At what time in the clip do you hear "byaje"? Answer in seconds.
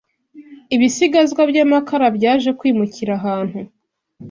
2.17-2.49